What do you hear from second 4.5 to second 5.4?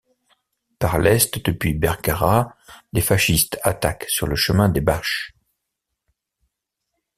des Bâches.